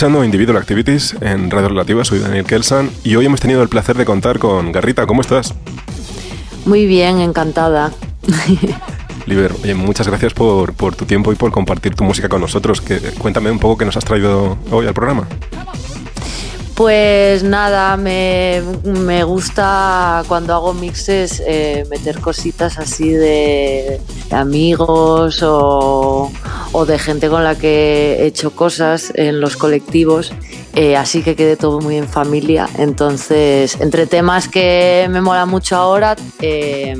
[0.00, 3.98] escuchando Individual Activities en Radio Relativa, soy Daniel Kelsan y hoy hemos tenido el placer
[3.98, 5.06] de contar con Garrita.
[5.06, 5.52] ¿Cómo estás?
[6.64, 7.92] Muy bien, encantada.
[9.26, 12.80] Liber, oye, muchas gracias por, por, tu tiempo y por compartir tu música con nosotros.
[12.80, 15.28] Que, cuéntame un poco qué nos has traído hoy al programa.
[16.76, 25.42] Pues nada, me, me gusta cuando hago mixes eh, meter cositas así de, de amigos
[25.42, 26.32] o,
[26.72, 30.32] o, de gente con la que he hecho cosas en los colectivos,
[30.74, 32.68] eh, así que quede todo muy en familia.
[32.78, 36.94] Entonces, entre temas que me mola mucho ahora, eh,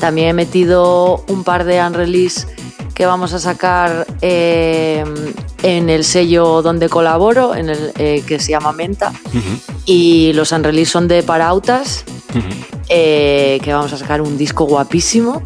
[0.00, 2.46] también he metido un par de unrelease
[2.94, 5.04] que vamos a sacar eh,
[5.62, 9.10] en el sello donde colaboro, en el eh, que se llama Menta.
[9.10, 9.58] Uh -huh.
[9.84, 12.04] Y los unrelease son de Parautas,
[12.34, 12.42] uh -huh.
[12.88, 15.42] eh, que vamos a sacar un disco guapísimo.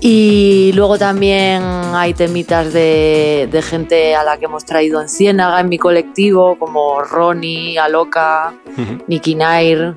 [0.00, 5.60] Y luego también hay temitas de, de, gente a la que hemos traído en Ciénaga,
[5.60, 9.02] en mi colectivo, como Ronnie, Aloca, uh -huh.
[9.08, 9.96] Nicky Nair.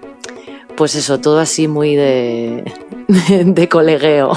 [0.76, 2.64] Pues eso, todo así muy de,
[3.46, 4.32] de, colegueo.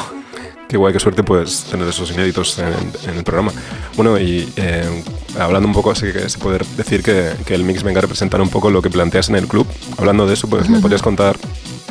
[0.69, 2.75] Qué guay, qué suerte pues tener esos inéditos en,
[3.09, 3.53] en el programa.
[3.97, 4.85] Bueno, y eh,
[5.39, 8.41] hablando un poco, así que se puede decir que, que, el mix venga a representar
[8.43, 9.67] un poco lo que planteas en el club.
[9.97, 11.37] Hablando de eso, pues me podrías contar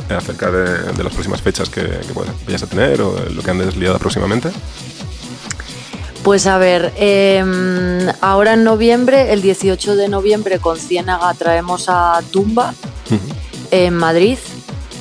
[0.09, 2.13] acerca de, de, las próximas fechas que, que
[2.45, 4.51] vayas a tener o lo que andes liada próximamente.
[6.23, 7.43] Pues a ver, eh,
[8.21, 12.73] ahora en noviembre, el 18 de noviembre con Ciénaga traemos a Tumba
[13.09, 13.19] uh -huh.
[13.71, 14.37] en Madrid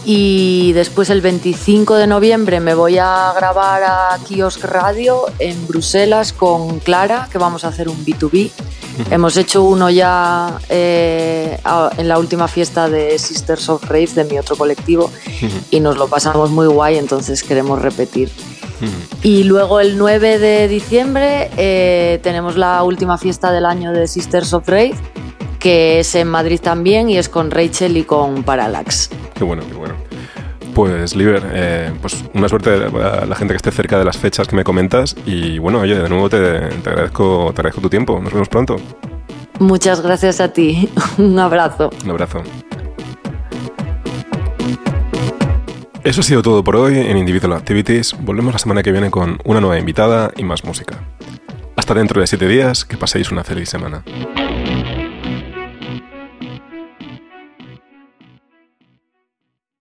[0.05, 6.33] y después el 25 de noviembre me voy a grabar a Kiosk Radio en Bruselas
[6.33, 8.51] con Clara, que vamos a hacer un B2B.
[8.51, 9.13] Uh -huh.
[9.13, 11.59] Hemos hecho uno ya eh,
[11.97, 15.11] en la última fiesta de Sisters of Rave de mi otro colectivo
[15.71, 18.31] y nos lo pasamos muy guay, entonces queremos repetir.
[19.23, 24.53] Y luego el 9 de diciembre eh, tenemos la última fiesta del año de Sisters
[24.53, 24.97] of Rave
[25.63, 29.11] que es en Madrid también y es con Rachel y con Parallax.
[29.33, 29.95] Qué bueno, qué bueno.
[30.75, 34.49] Pues, Liber, eh, pues una suerte a la gente que esté cerca de las fechas
[34.49, 35.15] que me comentas.
[35.25, 38.19] Y bueno, oye, de nuevo te, te, agradezco, te agradezco tu tiempo.
[38.21, 38.77] Nos vemos pronto.
[39.61, 40.91] Muchas gracias a ti.
[41.19, 41.91] Un abrazo.
[42.03, 42.43] Un abrazo.
[46.03, 48.17] Eso ha sido todo por hoy en Individual Activities.
[48.19, 50.99] Volvemos la semana que viene con una nueva invitada y más música.
[51.77, 54.03] Hasta dentro de siete días, que paséis una feliz semana.